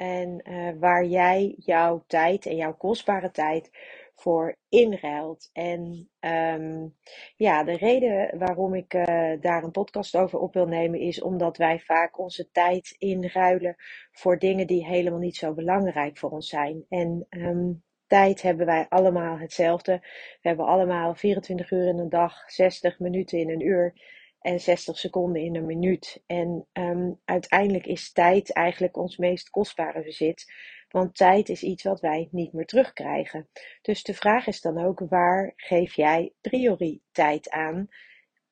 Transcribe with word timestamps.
En 0.00 0.50
uh, 0.50 0.70
waar 0.78 1.04
jij 1.04 1.54
jouw 1.58 2.04
tijd 2.06 2.46
en 2.46 2.56
jouw 2.56 2.76
kostbare 2.76 3.30
tijd 3.30 3.70
voor 4.14 4.56
inruilt. 4.68 5.50
En 5.52 6.08
um, 6.20 6.96
ja, 7.36 7.64
de 7.64 7.76
reden 7.76 8.38
waarom 8.38 8.74
ik 8.74 8.94
uh, 8.94 9.04
daar 9.40 9.62
een 9.62 9.70
podcast 9.70 10.16
over 10.16 10.38
op 10.38 10.54
wil 10.54 10.66
nemen 10.66 11.00
is 11.00 11.22
omdat 11.22 11.56
wij 11.56 11.78
vaak 11.78 12.18
onze 12.18 12.50
tijd 12.50 12.94
inruilen 12.98 13.76
voor 14.12 14.38
dingen 14.38 14.66
die 14.66 14.86
helemaal 14.86 15.18
niet 15.18 15.36
zo 15.36 15.54
belangrijk 15.54 16.18
voor 16.18 16.30
ons 16.30 16.48
zijn. 16.48 16.84
En 16.88 17.26
um, 17.30 17.82
tijd 18.06 18.42
hebben 18.42 18.66
wij 18.66 18.86
allemaal 18.88 19.38
hetzelfde. 19.38 19.98
We 20.40 20.48
hebben 20.48 20.66
allemaal 20.66 21.14
24 21.14 21.70
uur 21.70 21.88
in 21.88 21.98
een 21.98 22.08
dag, 22.08 22.50
60 22.50 22.98
minuten 22.98 23.38
in 23.38 23.50
een 23.50 23.66
uur 23.66 23.94
en 24.40 24.60
60 24.60 24.98
seconden 24.98 25.42
in 25.42 25.56
een 25.56 25.66
minuut. 25.66 26.22
En 26.26 26.66
um, 26.72 27.20
uiteindelijk 27.24 27.86
is 27.86 28.12
tijd 28.12 28.52
eigenlijk 28.52 28.96
ons 28.96 29.16
meest 29.16 29.50
kostbare 29.50 30.02
bezit. 30.02 30.52
Want 30.88 31.16
tijd 31.16 31.48
is 31.48 31.62
iets 31.62 31.82
wat 31.82 32.00
wij 32.00 32.28
niet 32.30 32.52
meer 32.52 32.66
terugkrijgen. 32.66 33.48
Dus 33.82 34.02
de 34.02 34.14
vraag 34.14 34.46
is 34.46 34.60
dan 34.60 34.84
ook: 34.84 35.00
waar 35.08 35.52
geef 35.56 35.94
jij 35.94 36.32
prioriteit 36.40 37.50
aan 37.50 37.88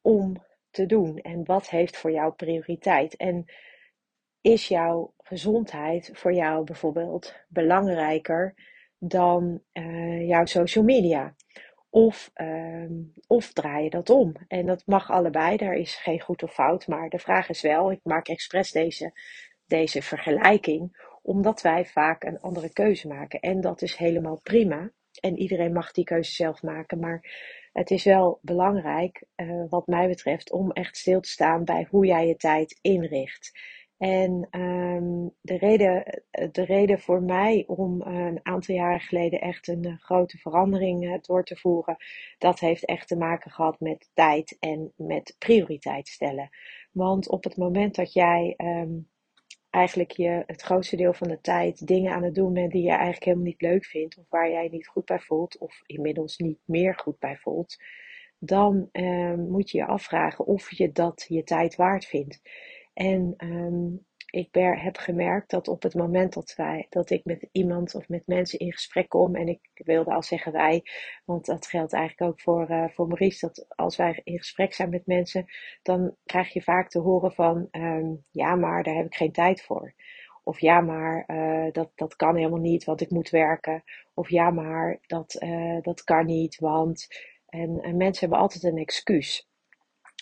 om 0.01 0.45
te 0.71 0.87
doen? 0.87 1.19
En 1.19 1.45
wat 1.45 1.69
heeft 1.69 1.97
voor 1.97 2.11
jou 2.11 2.33
prioriteit? 2.33 3.17
En 3.17 3.45
is 4.41 4.69
jouw 4.69 5.15
gezondheid 5.19 6.11
voor 6.13 6.33
jou 6.33 6.65
bijvoorbeeld 6.65 7.35
belangrijker 7.49 8.55
dan 8.99 9.63
uh, 9.73 10.29
jouw 10.29 10.45
social 10.45 10.85
media? 10.85 11.35
Of, 11.91 12.31
uh, 12.37 12.91
of 13.27 13.53
draai 13.53 13.85
je 13.85 13.91
dat 13.91 14.11
om? 14.11 14.35
En 14.49 14.67
dat 14.67 14.83
mag 14.87 15.11
allebei, 15.11 15.57
daar 15.57 15.75
is 15.75 15.95
geen 15.95 16.21
goed 16.21 16.43
of 16.43 16.53
fout. 16.53 16.87
Maar 16.87 17.09
de 17.09 17.19
vraag 17.19 17.49
is 17.49 17.61
wel, 17.61 17.93
ik 17.93 18.01
maak 18.03 18.29
expres 18.29 18.73
deze, 18.73 19.13
deze 19.67 20.03
vergelijking, 20.03 21.07
omdat 21.23 21.61
wij 21.61 21.85
vaak 21.85 22.25
een 22.25 22.41
andere 22.41 22.73
keuze 22.73 23.09
maken. 23.09 23.41
En 23.41 23.61
dat 23.61 23.83
is 23.83 23.97
helemaal 23.97 24.41
prima. 24.43 24.91
En 25.21 25.39
iedereen 25.39 25.73
mag 25.73 25.93
die 25.93 26.05
keuze 26.05 26.33
zelf 26.33 26.63
maken. 26.63 26.99
Maar 26.99 27.21
het 27.73 27.91
is 27.91 28.05
wel 28.05 28.39
belangrijk, 28.43 29.25
uh, 29.37 29.65
wat 29.69 29.87
mij 29.87 30.09
betreft, 30.09 30.53
om 30.53 30.71
echt 30.73 30.97
stil 30.97 31.21
te 31.21 31.29
staan 31.29 31.65
bij 31.65 31.87
hoe 31.91 32.07
jij 32.07 32.27
je 32.27 32.37
tijd 32.37 32.79
inricht. 32.81 33.59
En 33.99 34.49
um, 34.51 35.35
de, 35.41 35.57
reden, 35.57 36.23
de 36.53 36.65
reden 36.65 37.01
voor 37.01 37.23
mij 37.23 37.65
om 37.67 38.03
uh, 38.03 38.27
een 38.27 38.41
aantal 38.43 38.75
jaren 38.75 39.01
geleden 39.01 39.41
echt 39.41 39.69
een 39.69 39.87
uh, 39.87 39.99
grote 39.99 40.39
verandering 40.39 41.05
uh, 41.05 41.15
door 41.21 41.45
te 41.45 41.57
voeren, 41.57 41.97
dat 42.39 42.61
heeft 42.61 42.85
echt 42.85 43.09
te 43.09 43.17
maken 43.17 43.51
gehad 43.51 43.81
met 43.81 44.11
tijd 44.15 44.57
en 44.61 44.93
met 44.97 45.37
prioriteit 45.39 46.09
stellen. 46.09 46.49
Want 46.93 47.29
op 47.29 47.45
het 47.45 47.57
moment 47.57 47.95
dat 47.95 48.13
jij 48.13 48.55
um, 48.57 49.09
eigenlijk 49.71 50.11
je 50.11 50.43
het 50.47 50.63
grootste 50.63 50.97
deel 50.97 51.13
van 51.13 51.29
de 51.29 51.41
tijd 51.41 51.87
dingen 51.87 52.13
aan 52.13 52.23
het 52.23 52.35
doen 52.35 52.53
bent 52.53 52.73
die 52.73 52.83
je 52.83 52.91
eigenlijk 52.91 53.25
helemaal 53.25 53.47
niet 53.47 53.61
leuk 53.61 53.85
vindt, 53.85 54.19
of 54.19 54.25
waar 54.29 54.51
jij 54.51 54.69
niet 54.69 54.87
goed 54.87 55.05
bij 55.05 55.21
voelt, 55.21 55.59
of 55.59 55.83
inmiddels 55.87 56.37
niet 56.37 56.59
meer 56.65 56.95
goed 56.95 57.19
bij 57.19 57.37
voelt, 57.37 57.77
dan 58.39 58.89
um, 58.93 59.51
moet 59.51 59.71
je 59.71 59.79
je 59.79 59.87
afvragen 59.87 60.47
of 60.47 60.71
je 60.71 60.93
dat 60.93 61.25
je 61.29 61.43
tijd 61.43 61.77
waard 61.77 62.05
vindt. 62.05 62.41
En 62.99 63.35
um, 63.37 64.07
ik 64.31 64.49
heb 64.55 64.97
gemerkt 64.97 65.51
dat 65.51 65.69
op 65.69 65.83
het 65.83 65.95
moment 65.95 66.33
dat, 66.33 66.55
wij, 66.57 66.87
dat 66.89 67.11
ik 67.11 67.25
met 67.25 67.49
iemand 67.53 67.95
of 67.95 68.09
met 68.09 68.27
mensen 68.27 68.59
in 68.59 68.73
gesprek 68.73 69.09
kom, 69.09 69.37
en 69.37 69.49
ik 69.49 69.61
wilde 69.75 70.15
al 70.15 70.23
zeggen 70.23 70.53
wij, 70.53 70.83
want 71.25 71.47
dat 71.47 71.67
geldt 71.67 71.93
eigenlijk 71.93 72.31
ook 72.31 72.41
voor, 72.41 72.71
uh, 72.71 72.89
voor 72.89 73.07
Maurice, 73.07 73.47
dat 73.47 73.67
als 73.69 73.97
wij 73.97 74.21
in 74.25 74.39
gesprek 74.39 74.73
zijn 74.75 74.91
met 74.91 75.07
mensen, 75.07 75.45
dan 75.83 76.17
krijg 76.25 76.53
je 76.53 76.63
vaak 76.63 76.89
te 76.91 76.99
horen 76.99 77.33
van, 77.33 77.69
um, 77.71 78.25
ja, 78.31 78.55
maar 78.55 78.83
daar 78.83 78.95
heb 78.95 79.07
ik 79.07 79.15
geen 79.15 79.33
tijd 79.33 79.63
voor. 79.63 79.95
Of 80.43 80.61
ja, 80.61 80.81
maar 80.81 81.25
uh, 81.27 81.73
dat, 81.73 81.91
dat 81.95 82.17
kan 82.17 82.37
helemaal 82.37 82.61
niet, 82.61 82.85
want 82.85 83.01
ik 83.01 83.11
moet 83.11 83.31
werken. 83.31 83.83
Of 84.15 84.31
ja, 84.31 84.51
maar 84.51 84.99
dat, 85.07 85.37
uh, 85.43 85.81
dat 85.83 86.05
kan 86.05 86.27
niet, 86.27 86.59
want. 86.59 87.07
En, 87.49 87.81
en 87.83 87.97
mensen 87.97 88.21
hebben 88.21 88.39
altijd 88.39 88.65
een 88.65 88.79
excuus. 88.79 89.49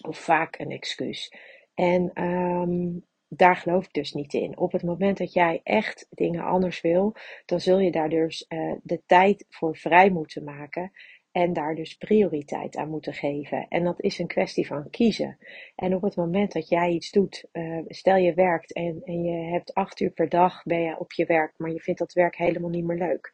Of 0.09 0.19
vaak 0.19 0.59
een 0.59 0.71
excuus. 0.71 1.33
En 1.77 2.23
um, 2.25 3.05
daar 3.29 3.57
geloof 3.57 3.85
ik 3.85 3.93
dus 3.93 4.13
niet 4.13 4.35
in. 4.35 4.59
Op 4.59 4.73
het 4.73 4.83
moment 4.83 5.19
dat 5.19 5.33
jij 5.33 5.61
echt 5.65 6.07
dingen 6.11 6.45
anders 6.45 6.81
wil, 6.81 7.15
dan 7.47 7.61
zul 7.61 7.79
je 7.79 7.91
daar 7.91 8.09
dus 8.09 8.47
uh, 8.49 8.73
de 8.83 9.03
tijd 9.07 9.45
voor 9.49 9.77
vrij 9.77 10.11
moeten 10.11 10.45
maken. 10.45 10.93
En 11.33 11.53
daar 11.53 11.75
dus 11.75 11.95
prioriteit 11.95 12.77
aan 12.77 12.89
moeten 12.89 13.13
geven. 13.13 13.67
En 13.69 13.85
dat 13.85 14.03
is 14.03 14.19
een 14.19 14.27
kwestie 14.27 14.67
van 14.67 14.91
kiezen. 14.91 15.39
En 15.75 15.95
op 15.95 16.03
het 16.03 16.17
moment 16.17 16.53
dat 16.53 16.69
jij 16.69 16.91
iets 16.91 17.11
doet, 17.11 17.45
uh, 17.53 17.79
stel 17.89 18.17
je 18.17 18.35
werkt 18.35 18.73
en, 18.73 19.01
en 19.05 19.25
je 19.25 19.51
hebt 19.51 19.75
acht 19.75 20.01
uur 20.01 20.11
per 20.11 20.29
dag 20.29 20.63
ben 20.63 20.81
je 20.81 20.99
op 20.99 21.13
je 21.13 21.27
werk, 21.27 21.55
maar 21.57 21.71
je 21.71 21.81
vindt 21.81 22.01
dat 22.01 22.13
werk 22.13 22.37
helemaal 22.37 22.71
niet 22.71 22.85
meer 22.85 22.99
leuk. 22.99 23.33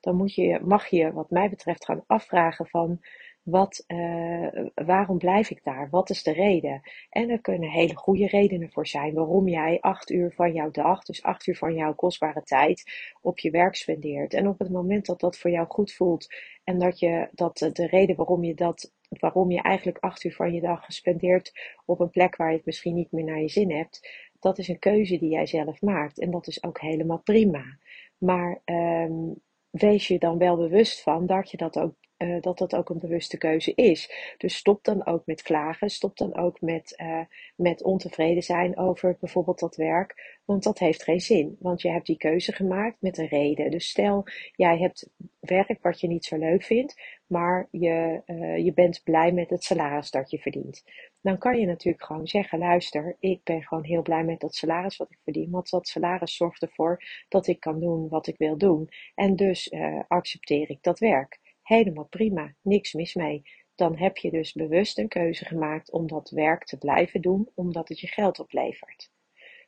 Dan 0.00 0.16
moet 0.16 0.34
je, 0.34 0.60
mag 0.64 0.86
je, 0.86 1.12
wat 1.12 1.30
mij 1.30 1.50
betreft, 1.50 1.84
gaan 1.84 2.04
afvragen 2.06 2.66
van 2.66 3.00
wat, 3.44 3.84
uh, 3.86 4.48
waarom 4.74 5.18
blijf 5.18 5.50
ik 5.50 5.64
daar? 5.64 5.88
Wat 5.90 6.10
is 6.10 6.22
de 6.22 6.32
reden? 6.32 6.80
En 7.10 7.30
er 7.30 7.40
kunnen 7.40 7.70
hele 7.70 7.96
goede 7.96 8.26
redenen 8.26 8.70
voor 8.70 8.86
zijn 8.86 9.14
waarom 9.14 9.48
jij 9.48 9.78
acht 9.80 10.10
uur 10.10 10.32
van 10.32 10.52
jouw 10.52 10.70
dag, 10.70 11.02
dus 11.02 11.22
acht 11.22 11.46
uur 11.46 11.56
van 11.56 11.74
jouw 11.74 11.94
kostbare 11.94 12.42
tijd, 12.42 12.90
op 13.20 13.38
je 13.38 13.50
werk 13.50 13.74
spendeert. 13.74 14.34
En 14.34 14.48
op 14.48 14.58
het 14.58 14.70
moment 14.70 15.06
dat 15.06 15.20
dat 15.20 15.38
voor 15.38 15.50
jou 15.50 15.66
goed 15.68 15.92
voelt 15.92 16.34
en 16.64 16.78
dat 16.78 16.98
je 16.98 17.28
dat 17.32 17.58
de 17.72 17.86
reden 17.86 18.16
waarom 18.16 18.44
je 18.44 18.54
dat, 18.54 18.92
waarom 19.08 19.50
je 19.50 19.62
eigenlijk 19.62 19.98
acht 19.98 20.24
uur 20.24 20.34
van 20.34 20.52
je 20.52 20.60
dag 20.60 20.84
gespendeerd 20.84 21.52
op 21.84 22.00
een 22.00 22.10
plek 22.10 22.36
waar 22.36 22.50
je 22.50 22.56
het 22.56 22.66
misschien 22.66 22.94
niet 22.94 23.12
meer 23.12 23.24
naar 23.24 23.40
je 23.40 23.48
zin 23.48 23.72
hebt, 23.72 24.08
dat 24.38 24.58
is 24.58 24.68
een 24.68 24.78
keuze 24.78 25.18
die 25.18 25.30
jij 25.30 25.46
zelf 25.46 25.80
maakt. 25.80 26.20
En 26.20 26.30
dat 26.30 26.46
is 26.46 26.62
ook 26.62 26.80
helemaal 26.80 27.20
prima. 27.20 27.78
Maar 28.18 28.62
um, 28.64 29.34
wees 29.70 30.08
je 30.08 30.18
dan 30.18 30.38
wel 30.38 30.56
bewust 30.56 31.02
van 31.02 31.26
dat 31.26 31.50
je 31.50 31.56
dat 31.56 31.78
ook 31.78 31.94
uh, 32.18 32.40
dat 32.40 32.58
dat 32.58 32.74
ook 32.74 32.88
een 32.88 32.98
bewuste 32.98 33.38
keuze 33.38 33.74
is. 33.74 34.34
Dus 34.36 34.56
stop 34.56 34.84
dan 34.84 35.06
ook 35.06 35.26
met 35.26 35.42
klagen, 35.42 35.90
stop 35.90 36.16
dan 36.16 36.36
ook 36.36 36.60
met, 36.60 36.94
uh, 37.02 37.20
met 37.56 37.82
ontevreden 37.82 38.42
zijn 38.42 38.78
over 38.78 39.16
bijvoorbeeld 39.20 39.58
dat 39.58 39.76
werk, 39.76 40.40
want 40.44 40.62
dat 40.62 40.78
heeft 40.78 41.02
geen 41.02 41.20
zin. 41.20 41.56
Want 41.60 41.82
je 41.82 41.90
hebt 41.90 42.06
die 42.06 42.16
keuze 42.16 42.52
gemaakt 42.52 42.96
met 43.00 43.18
een 43.18 43.26
reden. 43.26 43.70
Dus 43.70 43.88
stel, 43.88 44.24
jij 44.52 44.78
hebt 44.78 45.10
werk 45.40 45.82
wat 45.82 46.00
je 46.00 46.08
niet 46.08 46.24
zo 46.24 46.36
leuk 46.36 46.62
vindt, 46.62 47.00
maar 47.26 47.68
je, 47.70 48.22
uh, 48.26 48.64
je 48.64 48.72
bent 48.72 49.00
blij 49.04 49.32
met 49.32 49.50
het 49.50 49.64
salaris 49.64 50.10
dat 50.10 50.30
je 50.30 50.38
verdient. 50.38 50.84
Dan 51.20 51.38
kan 51.38 51.58
je 51.58 51.66
natuurlijk 51.66 52.04
gewoon 52.04 52.26
zeggen, 52.26 52.58
luister, 52.58 53.16
ik 53.18 53.40
ben 53.44 53.62
gewoon 53.62 53.84
heel 53.84 54.02
blij 54.02 54.24
met 54.24 54.40
dat 54.40 54.54
salaris 54.54 54.96
wat 54.96 55.10
ik 55.10 55.18
verdien, 55.24 55.50
want 55.50 55.70
dat 55.70 55.88
salaris 55.88 56.36
zorgt 56.36 56.62
ervoor 56.62 57.02
dat 57.28 57.46
ik 57.46 57.60
kan 57.60 57.80
doen 57.80 58.08
wat 58.08 58.26
ik 58.26 58.36
wil 58.38 58.58
doen. 58.58 58.88
En 59.14 59.36
dus 59.36 59.72
accepteer 60.08 60.70
ik 60.70 60.78
dat 60.82 60.98
werk. 60.98 61.40
Helemaal 61.64 62.06
prima, 62.06 62.54
niks 62.62 62.92
mis 62.92 63.14
mee. 63.14 63.42
Dan 63.74 63.96
heb 63.96 64.16
je 64.16 64.30
dus 64.30 64.52
bewust 64.52 64.98
een 64.98 65.08
keuze 65.08 65.44
gemaakt 65.44 65.92
om 65.92 66.06
dat 66.06 66.30
werk 66.30 66.64
te 66.64 66.78
blijven 66.78 67.20
doen, 67.20 67.48
omdat 67.54 67.88
het 67.88 68.00
je 68.00 68.06
geld 68.06 68.38
oplevert. 68.38 69.10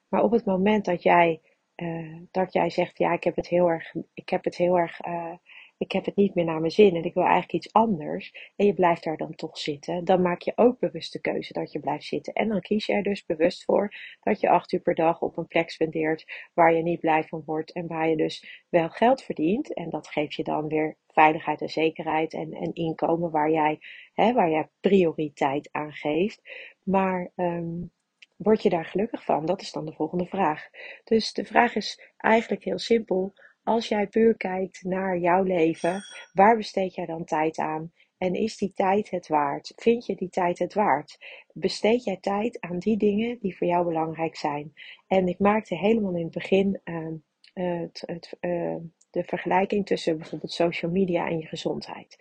Maar 0.08 0.22
op 0.22 0.30
het 0.30 0.44
moment 0.44 0.84
dat 0.84 1.02
jij, 1.02 1.40
uh, 1.76 2.16
dat 2.30 2.52
jij 2.52 2.70
zegt, 2.70 2.98
ja, 2.98 3.12
ik 3.12 3.24
heb 3.24 3.36
het 3.36 3.48
heel 3.48 3.68
erg, 3.68 3.94
ik 4.14 4.28
heb 4.28 4.44
het 4.44 4.56
heel 4.56 4.78
erg, 4.78 5.06
uh, 5.06 5.34
ik 5.78 5.92
heb 5.92 6.04
het 6.04 6.16
niet 6.16 6.34
meer 6.34 6.44
naar 6.44 6.60
mijn 6.60 6.72
zin 6.72 6.96
en 6.96 7.04
ik 7.04 7.14
wil 7.14 7.22
eigenlijk 7.22 7.52
iets 7.52 7.72
anders, 7.72 8.52
en 8.56 8.66
je 8.66 8.74
blijft 8.74 9.04
daar 9.04 9.16
dan 9.16 9.34
toch 9.34 9.58
zitten, 9.58 10.04
dan 10.04 10.22
maak 10.22 10.40
je 10.40 10.52
ook 10.54 10.78
bewust 10.78 11.12
de 11.12 11.20
keuze 11.20 11.52
dat 11.52 11.72
je 11.72 11.80
blijft 11.80 12.04
zitten. 12.04 12.32
En 12.32 12.48
dan 12.48 12.60
kies 12.60 12.86
je 12.86 12.92
er 12.92 13.02
dus 13.02 13.24
bewust 13.24 13.64
voor 13.64 13.94
dat 14.20 14.40
je 14.40 14.48
acht 14.48 14.72
uur 14.72 14.80
per 14.80 14.94
dag 14.94 15.22
op 15.22 15.36
een 15.36 15.46
plek 15.46 15.70
spendeert 15.70 16.48
waar 16.54 16.72
je 16.72 16.82
niet 16.82 17.00
blij 17.00 17.24
van 17.24 17.42
wordt 17.46 17.72
en 17.72 17.86
waar 17.86 18.08
je 18.08 18.16
dus 18.16 18.64
wel 18.68 18.88
geld 18.88 19.22
verdient. 19.22 19.74
En 19.74 19.90
dat 19.90 20.08
geeft 20.08 20.34
je 20.34 20.42
dan 20.42 20.68
weer 20.68 20.96
veiligheid 21.16 21.60
en 21.60 21.68
zekerheid 21.68 22.34
en, 22.34 22.52
en 22.52 22.72
inkomen 22.72 23.30
waar 23.30 23.50
jij, 23.50 23.78
hè, 24.12 24.32
waar 24.32 24.50
jij 24.50 24.68
prioriteit 24.80 25.68
aan 25.72 25.92
geeft. 25.92 26.40
Maar 26.82 27.32
um, 27.36 27.90
word 28.36 28.62
je 28.62 28.70
daar 28.70 28.84
gelukkig 28.84 29.24
van? 29.24 29.46
Dat 29.46 29.60
is 29.60 29.72
dan 29.72 29.84
de 29.84 29.92
volgende 29.92 30.26
vraag. 30.26 30.68
Dus 31.04 31.32
de 31.32 31.44
vraag 31.44 31.74
is 31.74 32.12
eigenlijk 32.16 32.64
heel 32.64 32.78
simpel. 32.78 33.32
Als 33.62 33.88
jij 33.88 34.06
puur 34.06 34.36
kijkt 34.36 34.84
naar 34.84 35.18
jouw 35.18 35.42
leven, 35.42 36.02
waar 36.32 36.56
besteed 36.56 36.94
jij 36.94 37.06
dan 37.06 37.24
tijd 37.24 37.58
aan? 37.58 37.92
En 38.18 38.34
is 38.34 38.56
die 38.56 38.72
tijd 38.74 39.10
het 39.10 39.28
waard? 39.28 39.72
Vind 39.76 40.06
je 40.06 40.14
die 40.14 40.28
tijd 40.28 40.58
het 40.58 40.74
waard? 40.74 41.18
Besteed 41.52 42.04
jij 42.04 42.16
tijd 42.20 42.60
aan 42.60 42.78
die 42.78 42.96
dingen 42.96 43.38
die 43.38 43.56
voor 43.56 43.66
jou 43.66 43.84
belangrijk 43.84 44.36
zijn? 44.36 44.72
En 45.06 45.28
ik 45.28 45.38
maakte 45.38 45.74
helemaal 45.74 46.14
in 46.14 46.24
het 46.24 46.32
begin 46.32 46.80
uh, 46.84 48.76
de 49.16 49.24
vergelijking 49.24 49.86
tussen 49.86 50.18
bijvoorbeeld 50.18 50.52
social 50.52 50.90
media 50.90 51.28
en 51.28 51.38
je 51.38 51.46
gezondheid. 51.46 52.16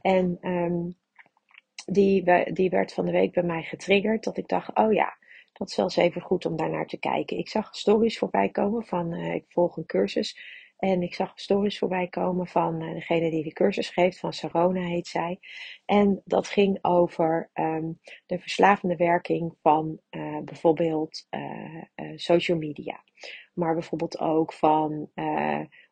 En 0.00 0.38
um, 0.42 0.96
die, 1.86 2.52
die 2.52 2.70
werd 2.70 2.92
van 2.92 3.04
de 3.04 3.12
week 3.12 3.32
bij 3.32 3.42
mij 3.42 3.62
getriggerd 3.62 4.24
dat 4.24 4.36
ik 4.36 4.48
dacht, 4.48 4.76
oh 4.78 4.92
ja, 4.92 5.16
dat 5.52 5.68
is 5.68 5.76
wel 5.76 5.84
eens 5.84 5.96
even 5.96 6.20
goed 6.20 6.46
om 6.46 6.56
daar 6.56 6.70
naar 6.70 6.86
te 6.86 6.98
kijken. 6.98 7.38
Ik 7.38 7.48
zag 7.48 7.76
stories 7.76 8.18
voorbij 8.18 8.48
komen 8.48 8.84
van, 8.84 9.14
uh, 9.14 9.34
ik 9.34 9.44
volg 9.48 9.76
een 9.76 9.86
cursus 9.86 10.38
en 10.76 11.02
ik 11.02 11.14
zag 11.14 11.32
stories 11.34 11.78
voorbij 11.78 12.08
komen 12.08 12.46
van 12.46 12.82
uh, 12.82 12.92
degene 12.92 13.30
die 13.30 13.44
de 13.44 13.52
cursus 13.52 13.88
geeft, 13.88 14.18
van 14.18 14.32
Sarona 14.32 14.80
heet 14.80 15.06
zij. 15.06 15.38
En 15.84 16.22
dat 16.24 16.48
ging 16.48 16.78
over 16.82 17.50
um, 17.54 18.00
de 18.26 18.38
verslavende 18.38 18.96
werking 18.96 19.54
van 19.62 20.00
uh, 20.10 20.38
bijvoorbeeld 20.44 21.28
social 22.16 22.58
media. 22.58 23.04
Maar 23.54 23.74
bijvoorbeeld 23.74 24.18
ook 24.18 24.52
van 24.52 25.10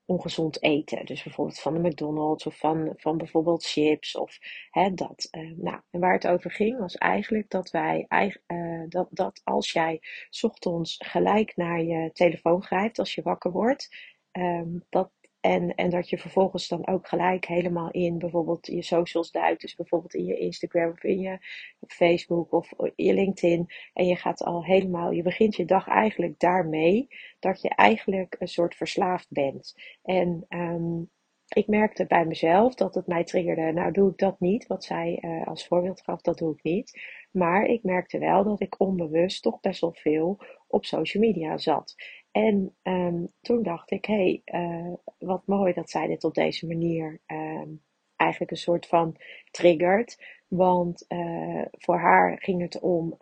ongezond 0.06 0.62
eten. 0.62 1.06
Dus 1.06 1.22
bijvoorbeeld 1.22 1.60
van 1.60 1.74
de 1.74 1.88
McDonald's 1.88 2.46
of 2.46 2.58
van, 2.58 2.92
van 2.96 3.16
bijvoorbeeld 3.16 3.64
chips 3.64 4.16
of 4.16 4.38
hè, 4.70 4.94
dat. 4.94 5.28
Uh, 5.30 5.52
nou, 5.56 5.80
en 5.90 6.00
waar 6.00 6.12
het 6.12 6.26
over 6.26 6.50
ging 6.50 6.78
was 6.78 6.94
eigenlijk 6.94 7.50
dat 7.50 7.70
wij, 7.70 8.06
uh, 8.46 8.84
dat, 8.88 9.08
dat 9.10 9.40
als 9.44 9.72
jij 9.72 10.00
ochtends 10.40 10.96
gelijk 10.98 11.56
naar 11.56 11.82
je 11.82 12.10
telefoon 12.12 12.62
grijpt 12.62 12.98
als 12.98 13.14
je 13.14 13.22
wakker 13.22 13.50
wordt, 13.50 13.88
um, 14.32 14.84
dat 14.88 15.10
en, 15.44 15.74
en 15.74 15.90
dat 15.90 16.08
je 16.08 16.18
vervolgens 16.18 16.68
dan 16.68 16.86
ook 16.86 17.08
gelijk 17.08 17.44
helemaal 17.44 17.90
in 17.90 18.18
bijvoorbeeld 18.18 18.66
je 18.66 18.82
socials 18.82 19.30
duikt. 19.30 19.60
Dus 19.60 19.74
bijvoorbeeld 19.74 20.14
in 20.14 20.24
je 20.24 20.38
Instagram 20.38 20.90
of 20.90 21.04
in 21.04 21.20
je 21.20 21.38
Facebook 21.86 22.52
of 22.52 22.72
je 22.96 23.14
LinkedIn. 23.14 23.66
En 23.92 24.06
je 24.06 24.16
gaat 24.16 24.42
al 24.42 24.64
helemaal, 24.64 25.10
je 25.10 25.22
begint 25.22 25.56
je 25.56 25.64
dag 25.64 25.88
eigenlijk 25.88 26.38
daarmee. 26.38 27.08
Dat 27.38 27.60
je 27.60 27.68
eigenlijk 27.68 28.36
een 28.38 28.48
soort 28.48 28.74
verslaafd 28.74 29.26
bent. 29.30 29.74
En 30.02 30.46
um, 30.48 31.10
ik 31.48 31.66
merkte 31.66 32.06
bij 32.06 32.26
mezelf 32.26 32.74
dat 32.74 32.94
het 32.94 33.06
mij 33.06 33.24
triggerde. 33.24 33.72
Nou 33.72 33.92
doe 33.92 34.10
ik 34.10 34.18
dat 34.18 34.40
niet. 34.40 34.66
Wat 34.66 34.84
zij 34.84 35.18
uh, 35.20 35.46
als 35.46 35.66
voorbeeld 35.66 36.00
gaf, 36.00 36.20
dat 36.20 36.38
doe 36.38 36.52
ik 36.52 36.62
niet. 36.62 37.00
Maar 37.30 37.64
ik 37.64 37.82
merkte 37.82 38.18
wel 38.18 38.44
dat 38.44 38.60
ik 38.60 38.80
onbewust 38.80 39.42
toch 39.42 39.60
best 39.60 39.80
wel 39.80 39.92
veel 39.92 40.38
op 40.66 40.84
social 40.84 41.22
media 41.22 41.58
zat. 41.58 41.94
En 42.34 42.76
um, 42.82 43.32
toen 43.40 43.62
dacht 43.62 43.90
ik, 43.90 44.04
hé, 44.04 44.42
hey, 44.44 44.62
uh, 44.62 44.92
wat 45.18 45.46
mooi 45.46 45.72
dat 45.72 45.90
zij 45.90 46.06
dit 46.06 46.24
op 46.24 46.34
deze 46.34 46.66
manier 46.66 47.20
um, 47.26 47.82
eigenlijk 48.16 48.50
een 48.50 48.56
soort 48.56 48.86
van 48.86 49.16
triggert. 49.50 50.42
Want 50.48 51.04
uh, 51.08 51.62
voor 51.70 51.98
haar 51.98 52.38
ging 52.40 52.60
het 52.60 52.80
om 52.80 53.14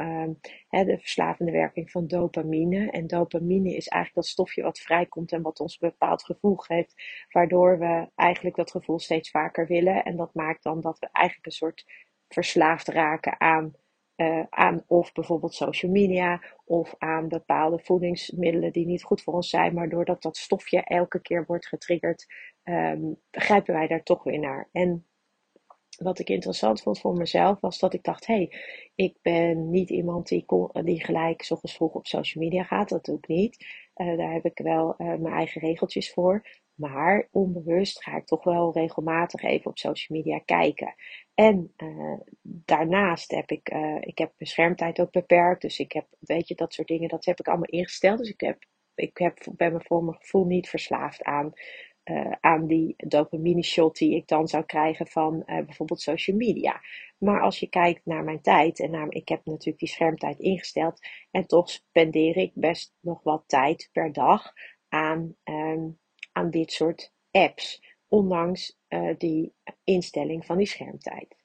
hè, 0.68 0.84
de 0.84 0.98
verslavende 0.98 1.52
werking 1.52 1.90
van 1.90 2.06
dopamine. 2.06 2.90
En 2.90 3.06
dopamine 3.06 3.68
is 3.68 3.88
eigenlijk 3.88 4.14
dat 4.14 4.26
stofje 4.26 4.62
wat 4.62 4.78
vrijkomt 4.78 5.32
en 5.32 5.42
wat 5.42 5.60
ons 5.60 5.78
een 5.80 5.88
bepaald 5.88 6.24
gevoel 6.24 6.56
geeft. 6.56 7.02
Waardoor 7.30 7.78
we 7.78 8.08
eigenlijk 8.14 8.56
dat 8.56 8.70
gevoel 8.70 8.98
steeds 8.98 9.30
vaker 9.30 9.66
willen. 9.66 10.04
En 10.04 10.16
dat 10.16 10.34
maakt 10.34 10.62
dan 10.62 10.80
dat 10.80 10.98
we 10.98 11.08
eigenlijk 11.12 11.46
een 11.46 11.52
soort 11.52 11.84
verslaafd 12.28 12.88
raken 12.88 13.40
aan 13.40 13.72
uh, 14.22 14.44
aan 14.50 14.84
of 14.86 15.12
bijvoorbeeld 15.12 15.54
social 15.54 15.92
media 15.92 16.42
of 16.64 16.94
aan 16.98 17.28
bepaalde 17.28 17.78
voedingsmiddelen 17.78 18.72
die 18.72 18.86
niet 18.86 19.02
goed 19.02 19.22
voor 19.22 19.34
ons 19.34 19.48
zijn, 19.48 19.74
maar 19.74 19.88
doordat 19.88 20.22
dat 20.22 20.36
stofje 20.36 20.82
elke 20.82 21.20
keer 21.20 21.44
wordt 21.46 21.66
getriggerd, 21.66 22.26
um, 22.64 23.16
grijpen 23.30 23.74
wij 23.74 23.86
daar 23.86 24.02
toch 24.02 24.22
weer 24.22 24.38
naar. 24.38 24.68
En 24.72 25.06
wat 26.02 26.18
ik 26.18 26.28
interessant 26.28 26.82
vond 26.82 27.00
voor 27.00 27.16
mezelf 27.16 27.60
was 27.60 27.78
dat 27.78 27.94
ik 27.94 28.02
dacht: 28.02 28.26
hé, 28.26 28.34
hey, 28.34 28.52
ik 28.94 29.18
ben 29.22 29.70
niet 29.70 29.90
iemand 29.90 30.28
die, 30.28 30.44
gelijk 30.84 31.46
ochtends 31.48 31.76
vroeg 31.76 31.94
op 31.94 32.06
social 32.06 32.44
media 32.44 32.62
gaat. 32.62 32.88
Dat 32.88 33.04
doe 33.04 33.16
ik 33.16 33.28
niet. 33.28 33.66
Uh, 33.96 34.16
daar 34.16 34.32
heb 34.32 34.44
ik 34.44 34.58
wel 34.58 34.94
uh, 34.98 35.06
mijn 35.06 35.34
eigen 35.34 35.60
regeltjes 35.60 36.12
voor. 36.12 36.46
Maar 36.74 37.28
onbewust 37.30 38.02
ga 38.02 38.16
ik 38.16 38.26
toch 38.26 38.44
wel 38.44 38.72
regelmatig 38.72 39.42
even 39.42 39.70
op 39.70 39.78
social 39.78 40.18
media 40.18 40.38
kijken. 40.38 40.94
En 41.34 41.72
uh, 41.76 42.20
daarnaast 42.42 43.30
heb 43.30 43.50
ik, 43.50 43.72
uh, 43.72 43.96
ik 44.00 44.18
heb 44.18 44.32
mijn 44.38 44.50
schermtijd 44.50 45.00
ook 45.00 45.10
beperkt. 45.10 45.62
Dus 45.62 45.78
ik 45.78 45.92
heb, 45.92 46.06
weet 46.18 46.48
je, 46.48 46.54
dat 46.54 46.72
soort 46.72 46.88
dingen, 46.88 47.08
dat 47.08 47.24
heb 47.24 47.38
ik 47.38 47.48
allemaal 47.48 47.68
ingesteld. 47.68 48.18
Dus 48.18 48.30
ik 48.30 48.40
heb, 48.40 48.64
ik 48.94 49.18
heb, 49.18 49.38
ben 49.52 49.72
me 49.72 49.80
voor 49.80 50.04
mijn 50.04 50.16
gevoel 50.16 50.44
niet 50.44 50.68
verslaafd 50.68 51.22
aan, 51.22 51.52
uh, 52.04 52.32
aan 52.40 52.66
die 52.66 52.94
dopamine 52.96 53.62
shot 53.62 53.96
die 53.96 54.16
ik 54.16 54.28
dan 54.28 54.48
zou 54.48 54.64
krijgen 54.64 55.06
van 55.06 55.42
bijvoorbeeld 55.46 56.00
social 56.00 56.36
media. 56.36 56.80
Maar 57.18 57.40
als 57.40 57.60
je 57.60 57.68
kijkt 57.68 58.00
naar 58.04 58.24
mijn 58.24 58.40
tijd, 58.40 58.80
en 58.80 58.90
naar, 58.90 59.06
ik 59.08 59.28
heb 59.28 59.40
natuurlijk 59.44 59.78
die 59.78 59.88
schermtijd 59.88 60.38
ingesteld. 60.38 61.00
En 61.30 61.46
toch 61.46 61.70
spendeer 61.70 62.36
ik 62.36 62.50
best 62.54 62.94
nog 63.00 63.22
wat 63.22 63.44
tijd 63.46 63.88
per 63.92 64.12
dag 64.12 64.52
aan, 64.88 65.36
um, 65.44 66.00
aan 66.32 66.50
dit 66.50 66.72
soort 66.72 67.12
apps 67.30 67.82
ondanks 68.08 68.78
uh, 68.88 69.14
die 69.18 69.54
instelling 69.84 70.46
van 70.46 70.56
die 70.56 70.66
schermtijd. 70.66 71.36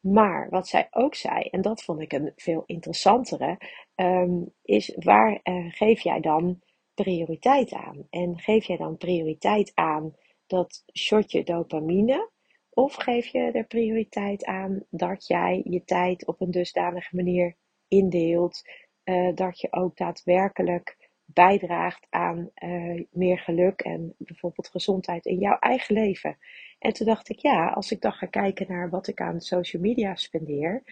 Maar 0.00 0.50
wat 0.50 0.68
zij 0.68 0.88
ook 0.90 1.14
zei, 1.14 1.42
en 1.42 1.62
dat 1.62 1.82
vond 1.82 2.00
ik 2.00 2.12
een 2.12 2.32
veel 2.36 2.62
interessantere, 2.66 3.58
um, 3.94 4.52
is 4.62 4.94
waar 4.98 5.40
uh, 5.44 5.72
geef 5.72 6.00
jij 6.00 6.20
dan 6.20 6.60
prioriteit 6.94 7.72
aan? 7.72 8.06
En 8.10 8.38
geef 8.38 8.64
jij 8.64 8.76
dan 8.76 8.96
prioriteit 8.96 9.72
aan 9.74 10.14
dat 10.46 10.84
shotje 10.98 11.44
dopamine? 11.44 12.30
Of 12.70 12.94
geef 12.94 13.26
je 13.26 13.38
er 13.38 13.66
prioriteit 13.66 14.44
aan 14.44 14.84
dat 14.90 15.26
jij 15.26 15.60
je 15.64 15.84
tijd 15.84 16.26
op 16.26 16.40
een 16.40 16.50
dusdanige 16.50 17.16
manier 17.16 17.56
indeelt, 17.88 18.62
uh, 19.04 19.34
dat 19.34 19.60
je 19.60 19.72
ook 19.72 19.96
daadwerkelijk 19.96 21.01
bijdraagt 21.32 22.06
aan 22.10 22.50
uh, 22.64 23.02
meer 23.10 23.38
geluk 23.38 23.80
en 23.80 24.14
bijvoorbeeld 24.18 24.68
gezondheid 24.68 25.26
in 25.26 25.38
jouw 25.38 25.58
eigen 25.58 25.94
leven. 25.94 26.36
En 26.78 26.92
toen 26.92 27.06
dacht 27.06 27.28
ik, 27.28 27.38
ja, 27.38 27.68
als 27.68 27.92
ik 27.92 28.00
dan 28.00 28.12
ga 28.12 28.26
kijken 28.26 28.66
naar 28.68 28.90
wat 28.90 29.08
ik 29.08 29.20
aan 29.20 29.40
social 29.40 29.82
media 29.82 30.14
spendeer, 30.14 30.82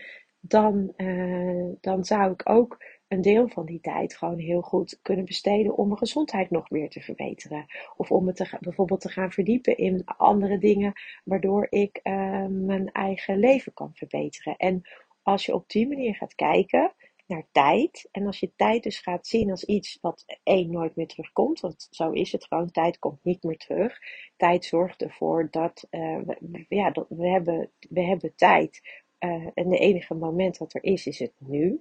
dan, 0.41 0.93
uh, 0.97 1.73
dan 1.81 2.05
zou 2.05 2.33
ik 2.33 2.49
ook 2.49 2.85
een 3.09 3.21
deel 3.21 3.49
van 3.49 3.67
die 3.67 3.81
tijd 3.81 4.17
gewoon 4.17 4.39
heel 4.39 4.61
goed 4.61 4.99
kunnen 5.03 5.25
besteden 5.25 5.77
om 5.77 5.87
mijn 5.87 5.99
gezondheid 5.99 6.51
nog 6.51 6.71
meer 6.71 6.89
te 6.91 7.01
verbeteren. 7.01 7.67
Of 7.97 8.11
om 8.11 8.25
me 8.25 8.33
te, 8.33 8.57
bijvoorbeeld 8.61 9.01
te 9.01 9.09
gaan 9.09 9.33
verdiepen 9.33 9.77
in 9.77 10.03
andere 10.05 10.59
dingen, 10.59 10.93
waardoor 11.25 11.67
ik 11.71 12.01
uh, 12.03 12.47
mijn 12.47 12.93
eigen 12.93 13.39
leven 13.39 13.73
kan 13.73 13.91
verbeteren. 13.95 14.57
En 14.57 14.83
als 15.23 15.47
je 15.47 15.55
op 15.55 15.69
die 15.69 15.89
manier 15.89 16.15
gaat 16.15 16.35
kijken, 16.35 16.93
naar 17.31 17.47
tijd. 17.53 18.09
En 18.11 18.27
als 18.27 18.41
je 18.41 18.53
tijd 18.57 18.83
dus 18.83 18.99
gaat 18.99 19.27
zien 19.27 19.51
als 19.51 19.65
iets 19.65 19.99
wat 20.01 20.25
één 20.43 20.71
nooit 20.71 20.97
meer 20.97 21.07
terugkomt, 21.07 21.61
want 21.61 21.89
zo 21.91 22.11
is 22.11 22.33
het 22.33 22.45
gewoon, 22.45 22.71
tijd 22.71 22.99
komt 22.99 23.25
niet 23.25 23.43
meer 23.43 23.57
terug. 23.57 23.99
Tijd 24.37 24.65
zorgt 24.65 25.03
ervoor 25.03 25.49
dat, 25.51 25.87
uh, 25.91 26.19
we, 26.25 26.67
ja, 26.69 26.91
dat 26.91 27.07
we, 27.09 27.29
hebben, 27.29 27.71
we 27.89 28.01
hebben 28.01 28.35
tijd. 28.35 28.81
Uh, 29.19 29.47
en 29.55 29.69
de 29.69 29.79
enige 29.79 30.15
moment 30.15 30.59
dat 30.59 30.75
er 30.75 30.85
is, 30.85 31.07
is 31.07 31.19
het 31.19 31.35
nu. 31.39 31.81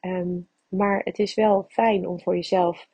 Um, 0.00 0.48
maar 0.68 1.00
het 1.04 1.18
is 1.18 1.34
wel 1.34 1.64
fijn 1.68 2.08
om 2.08 2.20
voor 2.20 2.34
jezelf 2.34 2.88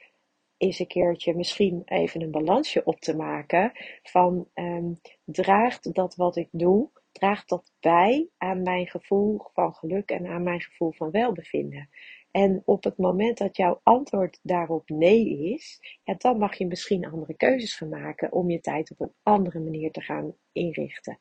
eens 0.60 0.78
een 0.78 0.86
keertje 0.86 1.34
misschien 1.34 1.82
even 1.84 2.22
een 2.22 2.30
balansje 2.30 2.84
op 2.84 3.00
te 3.00 3.16
maken 3.16 3.72
van 4.02 4.48
um, 4.54 5.00
draagt 5.24 5.94
dat 5.94 6.14
wat 6.14 6.36
ik 6.36 6.48
doe, 6.50 6.88
draagt 7.12 7.48
dat 7.48 7.72
bij 7.80 8.28
aan 8.38 8.62
mijn 8.62 8.86
gevoel 8.86 9.40
van 9.52 9.74
geluk 9.74 10.10
en 10.10 10.26
aan 10.26 10.42
mijn 10.42 10.60
gevoel 10.60 10.92
van 10.92 11.10
welbevinden. 11.10 11.88
En 12.30 12.62
op 12.64 12.84
het 12.84 12.98
moment 12.98 13.38
dat 13.38 13.56
jouw 13.56 13.80
antwoord 13.82 14.38
daarop 14.42 14.88
nee 14.88 15.52
is, 15.54 15.98
ja, 16.04 16.14
dan 16.18 16.38
mag 16.38 16.54
je 16.54 16.66
misschien 16.66 17.06
andere 17.06 17.34
keuzes 17.34 17.74
gaan 17.74 17.88
maken 17.88 18.32
om 18.32 18.50
je 18.50 18.60
tijd 18.60 18.90
op 18.90 19.00
een 19.00 19.14
andere 19.22 19.60
manier 19.60 19.90
te 19.90 20.00
gaan 20.00 20.34
inrichten. 20.52 21.18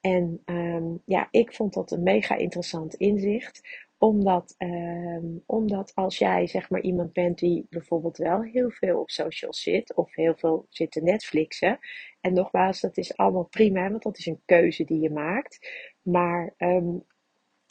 En 0.00 0.42
um, 0.44 1.02
ja, 1.04 1.28
ik 1.30 1.52
vond 1.52 1.74
dat 1.74 1.90
een 1.90 2.02
mega 2.02 2.36
interessant 2.36 2.94
inzicht 2.94 3.85
omdat, 3.98 4.54
um, 4.58 5.42
omdat 5.46 5.92
als 5.94 6.18
jij 6.18 6.46
zeg 6.46 6.70
maar 6.70 6.80
iemand 6.80 7.12
bent 7.12 7.38
die 7.38 7.66
bijvoorbeeld 7.70 8.16
wel 8.16 8.42
heel 8.42 8.70
veel 8.70 9.00
op 9.00 9.10
social 9.10 9.54
zit 9.54 9.94
of 9.94 10.14
heel 10.14 10.34
veel 10.36 10.66
zit 10.68 10.90
te 10.90 11.02
Netflixen. 11.02 11.78
En 12.20 12.32
nogmaals, 12.32 12.80
dat 12.80 12.96
is 12.96 13.16
allemaal 13.16 13.48
prima, 13.48 13.90
want 13.90 14.02
dat 14.02 14.18
is 14.18 14.26
een 14.26 14.42
keuze 14.44 14.84
die 14.84 15.00
je 15.00 15.10
maakt. 15.10 15.68
Maar 16.02 16.54
um, 16.58 17.04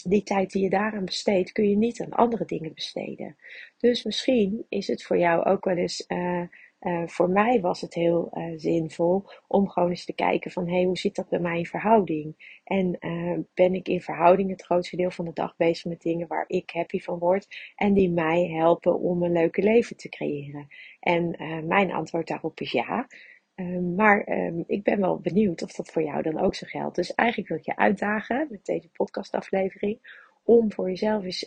die 0.03 0.23
tijd 0.23 0.51
die 0.51 0.63
je 0.63 0.69
daaraan 0.69 1.05
besteedt, 1.05 1.51
kun 1.51 1.69
je 1.69 1.77
niet 1.77 2.01
aan 2.01 2.11
andere 2.11 2.45
dingen 2.45 2.73
besteden. 2.73 3.35
Dus 3.77 4.03
misschien 4.03 4.65
is 4.69 4.87
het 4.87 5.03
voor 5.03 5.17
jou 5.17 5.45
ook 5.45 5.65
wel 5.65 5.77
eens 5.77 6.05
uh, 6.07 6.43
uh, 6.85 7.07
voor 7.07 7.29
mij 7.29 7.61
was 7.61 7.81
het 7.81 7.93
heel 7.93 8.29
uh, 8.33 8.53
zinvol 8.55 9.23
om 9.47 9.69
gewoon 9.69 9.89
eens 9.89 10.05
te 10.05 10.13
kijken 10.13 10.51
van 10.51 10.69
hey, 10.69 10.83
hoe 10.83 10.97
zit 10.97 11.15
dat 11.15 11.29
bij 11.29 11.39
mij 11.39 11.57
in 11.57 11.65
verhouding? 11.65 12.59
En 12.63 12.97
uh, 12.99 13.39
ben 13.53 13.73
ik 13.73 13.87
in 13.87 14.01
verhouding 14.01 14.49
het 14.49 14.61
grootste 14.61 14.95
deel 14.95 15.11
van 15.11 15.25
de 15.25 15.33
dag 15.33 15.55
bezig 15.57 15.85
met 15.85 16.01
dingen 16.01 16.27
waar 16.27 16.45
ik 16.47 16.69
happy 16.71 16.99
van 16.99 17.19
word 17.19 17.47
en 17.75 17.93
die 17.93 18.09
mij 18.09 18.47
helpen 18.47 18.99
om 18.99 19.23
een 19.23 19.31
leuke 19.31 19.61
leven 19.61 19.97
te 19.97 20.09
creëren? 20.09 20.67
En 20.99 21.35
mijn 21.67 21.91
antwoord 21.91 22.27
daarop 22.27 22.59
is 22.59 22.71
ja. 22.71 23.07
Ehm, 23.55 23.95
maar 23.95 24.29
um, 24.29 24.63
ik 24.67 24.83
ben 24.83 24.99
wel 24.99 25.19
benieuwd 25.19 25.63
of 25.63 25.71
dat 25.71 25.91
voor 25.91 26.03
jou 26.03 26.21
dan 26.21 26.39
ook 26.39 26.55
zo 26.55 26.67
geldt. 26.69 26.95
Dus 26.95 27.13
eigenlijk 27.13 27.49
wil 27.49 27.57
ik 27.57 27.65
je 27.65 27.75
uitdagen 27.75 28.47
met 28.49 28.65
deze 28.65 28.89
podcastaflevering 28.89 30.23
om 30.43 30.71
voor 30.71 30.89
jezelf 30.89 31.23
eens 31.23 31.45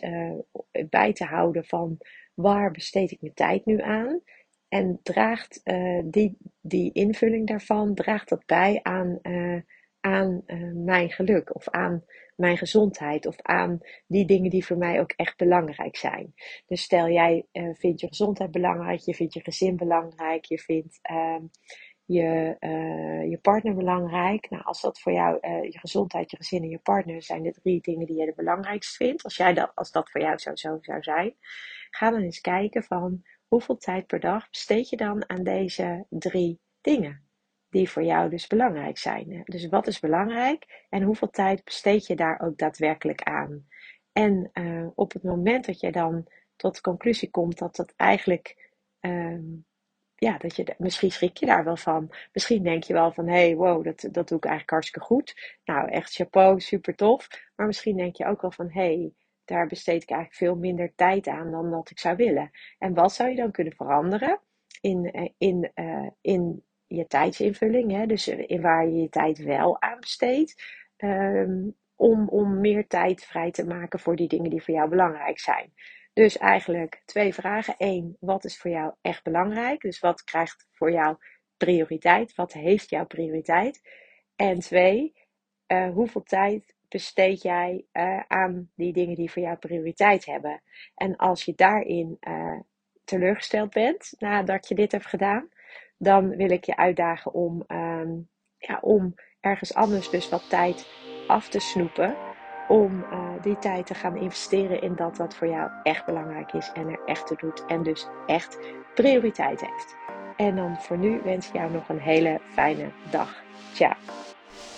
bij 0.89 1.13
te 1.13 1.25
houden 1.25 1.65
van 1.65 1.97
waar 2.33 2.71
besteed 2.71 3.11
ik 3.11 3.21
mijn 3.21 3.33
tijd 3.33 3.65
nu 3.65 3.81
aan? 3.81 4.21
En 4.69 4.99
draagt 5.03 5.61
uh, 5.63 6.01
die, 6.05 6.37
die 6.61 6.91
invulling 6.93 7.47
daarvan, 7.47 7.95
draagt 7.95 8.29
dat 8.29 8.45
bij 8.45 8.79
aan, 8.83 9.19
uh, 9.21 9.61
aan 9.99 10.41
uh, 10.47 10.73
mijn 10.73 11.11
geluk 11.11 11.55
of 11.55 11.69
aan 11.69 12.03
mijn 12.35 12.57
gezondheid 12.57 13.25
of 13.25 13.41
aan 13.41 13.79
die 14.07 14.25
dingen 14.25 14.49
die 14.49 14.65
voor 14.65 14.77
mij 14.77 14.99
ook 14.99 15.11
echt 15.11 15.37
belangrijk 15.37 15.97
zijn. 15.97 16.33
Dus 16.67 16.81
stel 16.81 17.09
jij 17.09 17.45
vindt 17.73 17.99
je 17.99 18.07
gezondheid 18.07 18.51
belangrijk, 18.51 18.99
je 18.99 19.13
vindt 19.13 19.33
je 19.33 19.41
gezin 19.41 19.75
belangrijk, 19.75 20.45
je 20.45 20.57
vindt 20.57 20.99
ehm, 21.01 21.43
je, 22.05 22.55
je 23.29 23.39
partner 23.41 23.75
belangrijk. 23.75 24.49
Nou, 24.49 24.63
als 24.63 24.81
dat 24.81 24.99
voor 24.99 25.11
jou, 25.11 25.39
je 25.69 25.79
gezondheid, 25.79 26.31
je 26.31 26.37
gezin 26.37 26.63
en 26.63 26.69
je 26.69 26.79
partner 26.79 27.21
zijn 27.21 27.43
de 27.43 27.51
drie 27.51 27.81
dingen 27.81 28.05
die 28.05 28.17
je 28.17 28.25
het 28.25 28.35
belangrijkst 28.35 28.95
vindt, 28.95 29.23
als, 29.23 29.35
jij 29.35 29.53
dat, 29.53 29.71
als 29.75 29.91
dat 29.91 30.09
voor 30.09 30.21
jou 30.21 30.37
zo, 30.37 30.55
zo 30.55 30.77
zou 30.81 31.03
zijn, 31.03 31.35
ga 31.89 32.11
dan 32.11 32.21
eens 32.21 32.41
kijken 32.41 32.83
van 32.83 33.23
hoeveel 33.49 33.77
tijd 33.77 34.07
per 34.07 34.19
dag 34.19 34.49
besteed 34.49 34.89
je 34.89 34.97
dan 34.97 35.29
aan 35.29 35.43
deze 35.43 36.05
drie 36.09 36.59
dingen? 36.81 37.27
Die 37.69 37.89
voor 37.89 38.03
jou 38.03 38.29
dus 38.29 38.47
belangrijk 38.47 38.97
zijn. 38.97 39.41
Dus 39.45 39.67
wat 39.67 39.87
is 39.87 39.99
belangrijk 39.99 40.85
en 40.89 41.03
hoeveel 41.03 41.29
tijd 41.29 41.63
besteed 41.63 42.07
je 42.07 42.15
daar 42.15 42.39
ook 42.41 42.57
daadwerkelijk 42.57 43.23
aan? 43.23 43.67
En 44.11 44.49
uh, 44.53 44.87
op 44.95 45.13
het 45.13 45.23
moment 45.23 45.65
dat 45.65 45.79
je 45.79 45.91
dan 45.91 46.27
tot 46.55 46.75
de 46.75 46.81
conclusie 46.81 47.29
komt 47.29 47.57
dat 47.57 47.75
dat 47.75 47.93
eigenlijk, 47.95 48.71
um, 48.99 49.65
ja, 50.15 50.37
dat 50.37 50.55
je, 50.55 50.75
misschien 50.77 51.11
schrik 51.11 51.37
je 51.37 51.45
daar 51.45 51.63
wel 51.63 51.77
van. 51.77 52.11
Misschien 52.33 52.63
denk 52.63 52.83
je 52.83 52.93
wel 52.93 53.11
van, 53.11 53.27
hé, 53.27 53.33
hey, 53.33 53.55
wow, 53.55 53.83
dat, 53.83 54.07
dat 54.11 54.27
doe 54.27 54.37
ik 54.37 54.45
eigenlijk 54.45 54.69
hartstikke 54.69 55.07
goed. 55.07 55.57
Nou, 55.63 55.89
echt 55.89 56.13
chapeau, 56.13 56.59
super 56.59 56.95
tof. 56.95 57.27
Maar 57.55 57.67
misschien 57.67 57.97
denk 57.97 58.15
je 58.15 58.25
ook 58.25 58.41
wel 58.41 58.51
van, 58.51 58.69
hé, 58.69 58.95
hey, 58.95 59.13
daar 59.49 59.67
besteed 59.67 60.03
ik 60.03 60.09
eigenlijk 60.09 60.39
veel 60.39 60.55
minder 60.55 60.95
tijd 60.95 61.27
aan 61.27 61.51
dan 61.51 61.71
dat 61.71 61.89
ik 61.89 61.99
zou 61.99 62.15
willen. 62.15 62.51
En 62.77 62.93
wat 62.93 63.13
zou 63.13 63.29
je 63.29 63.35
dan 63.35 63.51
kunnen 63.51 63.73
veranderen 63.73 64.41
in, 64.81 65.11
eh, 65.11 65.29
in, 65.37 65.71
uh, 65.75 66.09
in 66.21 66.63
je 66.87 67.07
tijdsinvulling? 67.07 67.91
Hè? 67.91 68.05
Dus 68.05 68.27
eh, 68.27 68.43
in 68.47 68.61
waar 68.61 68.87
je 68.87 69.01
je 69.01 69.09
tijd 69.09 69.37
wel 69.37 69.81
aan 69.81 69.99
besteedt. 69.99 70.77
Um, 70.97 71.77
om, 71.95 72.29
om 72.29 72.59
meer 72.59 72.87
tijd 72.87 73.25
vrij 73.25 73.51
te 73.51 73.65
maken 73.65 73.99
voor 73.99 74.15
die 74.15 74.27
dingen 74.27 74.49
die 74.49 74.63
voor 74.63 74.73
jou 74.73 74.89
belangrijk 74.89 75.39
zijn. 75.39 75.73
Dus 76.13 76.37
eigenlijk 76.37 77.01
twee 77.05 77.33
vragen. 77.33 77.75
Eén, 77.77 78.17
wat 78.19 78.45
is 78.45 78.57
voor 78.57 78.71
jou 78.71 78.93
echt 79.01 79.23
belangrijk? 79.23 79.81
Dus 79.81 79.99
wat 79.99 80.23
krijgt 80.23 80.67
voor 80.71 80.91
jou 80.91 81.17
prioriteit? 81.57 82.35
Wat 82.35 82.53
heeft 82.53 82.89
jouw 82.89 83.05
prioriteit? 83.05 83.81
En 84.35 84.59
twee, 84.59 85.13
hoeveel 85.93 86.23
tijd 86.23 86.75
besteed 86.89 87.41
jij 87.41 87.85
uh, 87.93 88.19
aan 88.27 88.69
die 88.75 88.93
dingen 88.93 89.15
die 89.15 89.31
voor 89.31 89.41
jou 89.41 89.57
prioriteit 89.57 90.25
hebben. 90.25 90.61
En 90.95 91.15
als 91.15 91.43
je 91.43 91.53
daarin 91.55 92.17
uh, 92.27 92.59
teleurgesteld 93.03 93.69
bent 93.69 94.13
nadat 94.17 94.67
je 94.67 94.75
dit 94.75 94.91
hebt 94.91 95.05
gedaan, 95.05 95.49
dan 95.97 96.35
wil 96.35 96.49
ik 96.49 96.63
je 96.63 96.75
uitdagen 96.75 97.33
om, 97.33 97.63
um, 97.67 98.29
ja, 98.57 98.79
om 98.81 99.15
ergens 99.39 99.73
anders 99.73 100.09
dus 100.09 100.29
wat 100.29 100.49
tijd 100.49 100.87
af 101.27 101.49
te 101.49 101.59
snoepen. 101.59 102.15
Om 102.67 103.03
uh, 103.11 103.41
die 103.41 103.57
tijd 103.57 103.85
te 103.85 103.93
gaan 103.93 104.17
investeren 104.17 104.81
in 104.81 104.95
dat 104.95 105.17
wat 105.17 105.35
voor 105.35 105.47
jou 105.47 105.71
echt 105.83 106.05
belangrijk 106.05 106.53
is 106.53 106.71
en 106.73 106.87
er 106.87 107.03
echt 107.05 107.27
toe 107.27 107.37
doet. 107.37 107.65
En 107.65 107.83
dus 107.83 108.07
echt 108.25 108.59
prioriteit 108.93 109.61
heeft. 109.61 109.95
En 110.37 110.55
dan 110.55 110.81
voor 110.81 110.97
nu 110.97 111.21
wens 111.23 111.47
ik 111.47 111.53
jou 111.53 111.71
nog 111.71 111.89
een 111.89 111.99
hele 111.99 112.41
fijne 112.53 112.91
dag. 113.11 113.43
Ciao. 113.73 114.28